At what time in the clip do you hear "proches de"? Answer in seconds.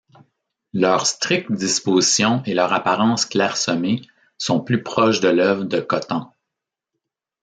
4.81-5.27